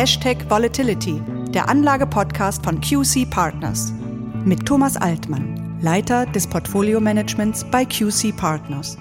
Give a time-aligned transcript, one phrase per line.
[0.00, 1.20] Hashtag Volatility,
[1.50, 3.92] der Anlage-Podcast von QC Partners.
[4.46, 8.96] Mit Thomas Altmann, Leiter des Portfolio-Managements bei QC Partners.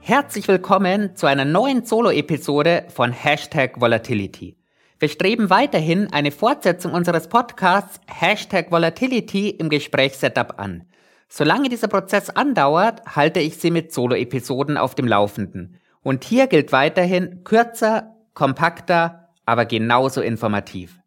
[0.00, 4.56] Herzlich willkommen zu einer neuen Solo-Episode von Hashtag Volatility.
[4.98, 10.88] Wir streben weiterhin eine Fortsetzung unseres Podcasts Hashtag Volatility im Gesprächssetup an.
[11.28, 15.78] Solange dieser Prozess andauert, halte ich Sie mit Solo-Episoden auf dem Laufenden.
[16.02, 20.98] Und hier gilt weiterhin kürzer, kompakter, aber genauso informativ.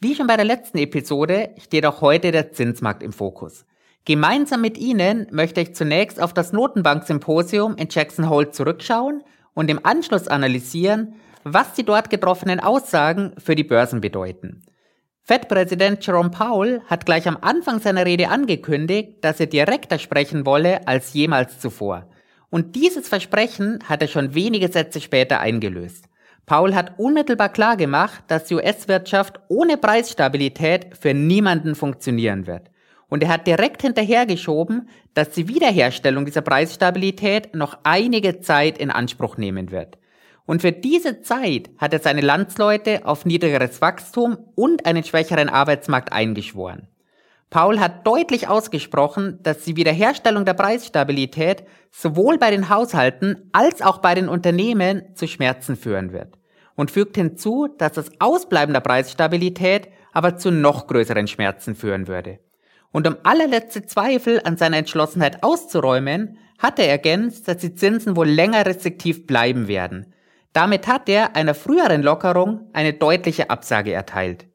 [0.00, 3.64] Wie schon bei der letzten Episode steht auch heute der Zinsmarkt im Fokus.
[4.04, 9.84] Gemeinsam mit Ihnen möchte ich zunächst auf das Notenbank-Symposium in Jackson Hole zurückschauen und im
[9.84, 14.62] Anschluss analysieren, was die dort getroffenen Aussagen für die Börsen bedeuten.
[15.22, 20.86] Fed-Präsident Jerome Powell hat gleich am Anfang seiner Rede angekündigt, dass er direkter sprechen wolle
[20.86, 22.08] als jemals zuvor.
[22.48, 26.04] Und dieses Versprechen hat er schon wenige Sätze später eingelöst.
[26.46, 32.70] Powell hat unmittelbar klar gemacht, dass die US-Wirtschaft ohne Preisstabilität für niemanden funktionieren wird.
[33.08, 39.36] Und er hat direkt hinterhergeschoben, dass die Wiederherstellung dieser Preisstabilität noch einige Zeit in Anspruch
[39.36, 39.98] nehmen wird.
[40.44, 46.12] Und für diese Zeit hat er seine Landsleute auf niedrigeres Wachstum und einen schwächeren Arbeitsmarkt
[46.12, 46.86] eingeschworen.
[47.50, 53.98] Paul hat deutlich ausgesprochen, dass die Wiederherstellung der Preisstabilität sowohl bei den Haushalten als auch
[53.98, 56.35] bei den Unternehmen zu Schmerzen führen wird.
[56.76, 62.38] Und fügt hinzu, dass das Ausbleiben der Preisstabilität aber zu noch größeren Schmerzen führen würde.
[62.92, 68.28] Und um allerletzte Zweifel an seiner Entschlossenheit auszuräumen, hat er ergänzt, dass die Zinsen wohl
[68.28, 70.14] länger restriktiv bleiben werden,
[70.56, 74.46] damit hat er einer früheren Lockerung eine deutliche Absage erteilt.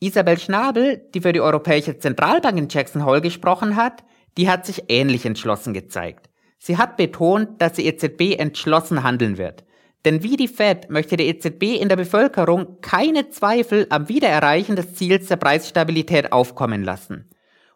[0.00, 4.02] Isabel Schnabel, die für die Europäische Zentralbank in Jackson Hole gesprochen hat,
[4.36, 6.28] die hat sich ähnlich entschlossen gezeigt.
[6.58, 9.62] Sie hat betont, dass die EZB entschlossen handeln wird.
[10.06, 14.94] Denn wie die Fed möchte die EZB in der Bevölkerung keine Zweifel am Wiedererreichen des
[14.94, 17.28] Ziels der Preisstabilität aufkommen lassen.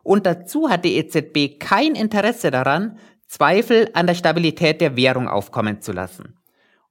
[0.05, 5.81] Und dazu hat die EZB kein Interesse daran, Zweifel an der Stabilität der Währung aufkommen
[5.83, 6.37] zu lassen.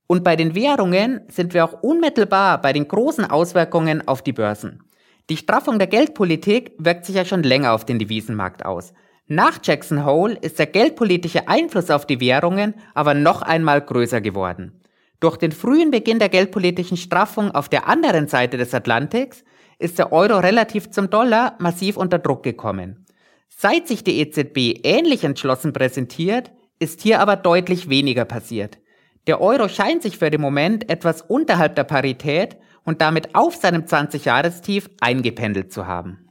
[0.07, 4.83] Und bei den Währungen sind wir auch unmittelbar bei den großen Auswirkungen auf die Börsen.
[5.29, 8.93] Die Straffung der Geldpolitik wirkt sich ja schon länger auf den Devisenmarkt aus.
[9.27, 14.81] Nach Jackson Hole ist der geldpolitische Einfluss auf die Währungen aber noch einmal größer geworden.
[15.19, 19.43] Durch den frühen Beginn der geldpolitischen Straffung auf der anderen Seite des Atlantiks
[19.77, 23.05] ist der Euro relativ zum Dollar massiv unter Druck gekommen.
[23.49, 28.79] Seit sich die EZB ähnlich entschlossen präsentiert, ist hier aber deutlich weniger passiert.
[29.27, 33.83] Der Euro scheint sich für den Moment etwas unterhalb der Parität und damit auf seinem
[33.83, 36.29] 20-Jahrestief eingependelt zu haben.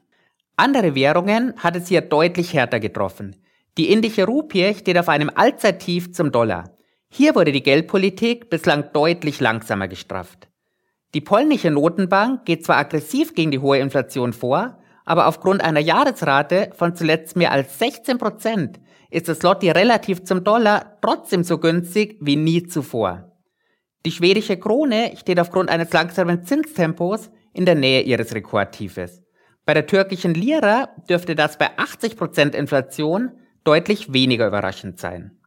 [0.56, 3.37] Andere Währungen hat es hier deutlich härter getroffen.
[3.76, 6.78] Die indische Rupie steht auf einem Allzeittief zum Dollar.
[7.10, 10.48] Hier wurde die Geldpolitik bislang deutlich langsamer gestrafft.
[11.14, 16.70] Die polnische Notenbank geht zwar aggressiv gegen die hohe Inflation vor, aber aufgrund einer Jahresrate
[16.76, 18.78] von zuletzt mehr als 16 Prozent
[19.10, 23.32] ist das Slotty relativ zum Dollar trotzdem so günstig wie nie zuvor.
[24.04, 29.22] Die schwedische Krone steht aufgrund eines langsamen Zinstempos in der Nähe ihres Rekordtiefes.
[29.64, 33.32] Bei der türkischen Lira dürfte das bei 80% Inflation
[33.64, 35.38] deutlich weniger überraschend sein.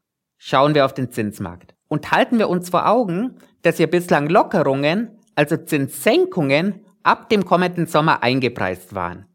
[0.44, 5.20] Schauen wir auf den Zinsmarkt und halten wir uns vor Augen, dass hier bislang Lockerungen,
[5.36, 9.28] also Zinssenkungen, ab dem kommenden Sommer eingepreist waren.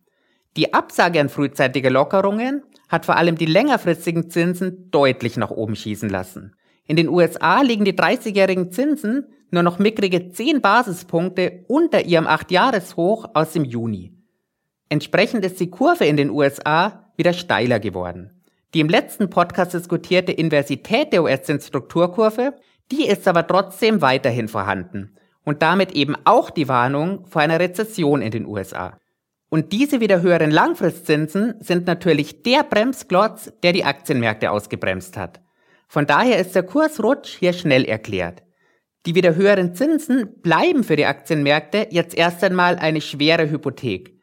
[0.56, 6.09] Die Absage an frühzeitige Lockerungen hat vor allem die längerfristigen Zinsen deutlich nach oben schießen
[6.09, 6.56] lassen.
[6.89, 13.31] In den USA liegen die 30-jährigen Zinsen nur noch mickrige 10 Basispunkte unter ihrem 8-Jahres-Hoch
[13.33, 14.12] aus dem Juni.
[14.88, 18.36] Entsprechend ist die Kurve in den USA wieder steiler geworden.
[18.76, 22.53] Die im letzten Podcast diskutierte Inversität der US-Zinsstrukturkurve,
[22.92, 25.16] die ist aber trotzdem weiterhin vorhanden
[25.47, 29.00] und damit eben auch die Warnung vor einer Rezession in den USA.
[29.48, 35.40] Und diese wieder höheren Langfristzinsen sind natürlich der Bremsklotz, der die Aktienmärkte ausgebremst hat.
[35.88, 38.43] Von daher ist der Kursrutsch hier schnell erklärt.
[39.06, 44.16] Die wieder höheren Zinsen bleiben für die Aktienmärkte jetzt erst einmal eine schwere Hypothek.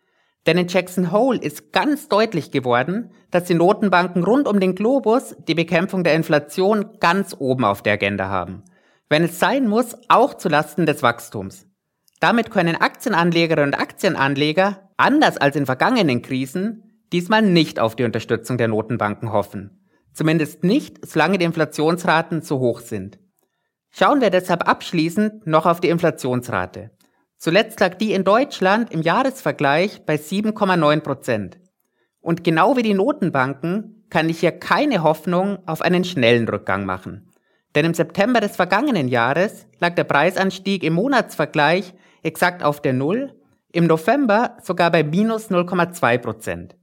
[0.45, 5.35] Denn in Jackson Hole ist ganz deutlich geworden, dass die Notenbanken rund um den Globus
[5.47, 8.63] die Bekämpfung der Inflation ganz oben auf der Agenda haben.
[9.09, 11.67] Wenn es sein muss, auch zu Lasten des Wachstums.
[12.19, 18.57] Damit können Aktienanlegerinnen und Aktienanleger, anders als in vergangenen Krisen, diesmal nicht auf die Unterstützung
[18.57, 19.85] der Notenbanken hoffen.
[20.13, 23.19] Zumindest nicht, solange die Inflationsraten zu hoch sind.
[23.91, 26.91] Schauen wir deshalb abschließend noch auf die Inflationsrate.
[27.43, 31.59] Zuletzt lag die in Deutschland im Jahresvergleich bei 7,9 Prozent.
[32.21, 37.33] Und genau wie die Notenbanken kann ich hier keine Hoffnung auf einen schnellen Rückgang machen.
[37.75, 43.33] Denn im September des vergangenen Jahres lag der Preisanstieg im Monatsvergleich exakt auf der Null,
[43.73, 46.77] im November sogar bei minus 0,2 Prozent.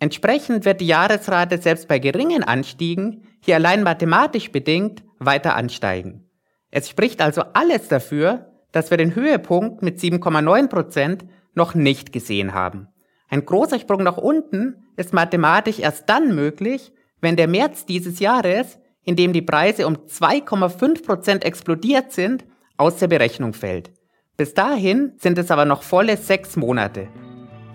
[0.00, 6.28] Entsprechend wird die Jahresrate selbst bei geringen Anstiegen, hier allein mathematisch bedingt, weiter ansteigen.
[6.72, 11.24] Es spricht also alles dafür, dass wir den Höhepunkt mit 7,9 Prozent
[11.54, 12.88] noch nicht gesehen haben.
[13.28, 18.78] Ein großer Sprung nach unten ist mathematisch erst dann möglich, wenn der März dieses Jahres,
[19.04, 22.44] in dem die Preise um 2,5 Prozent explodiert sind,
[22.76, 23.92] aus der Berechnung fällt.
[24.36, 27.08] Bis dahin sind es aber noch volle sechs Monate.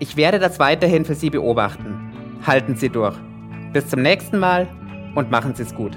[0.00, 2.12] Ich werde das weiterhin für Sie beobachten.
[2.46, 3.16] Halten Sie durch.
[3.72, 4.68] Bis zum nächsten Mal
[5.14, 5.96] und machen Sie es gut.